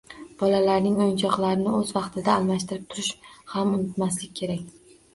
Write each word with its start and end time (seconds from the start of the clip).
Bolalarning 0.37 0.95
o‘yinchoqlarni 1.07 1.75
o‘z 1.81 1.93
vaqtida 1.99 2.35
almashtirib 2.39 2.91
turishni 2.97 3.39
ham 3.55 3.79
unutmaslik 3.81 4.39
zarur. 4.47 4.69